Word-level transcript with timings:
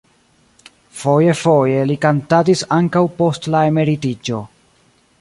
Foje-foje 1.01 1.85
li 1.91 1.99
kantadis 2.07 2.65
ankaŭ 2.81 3.05
post 3.23 3.49
la 3.57 3.65
emeritiĝo. 3.75 4.43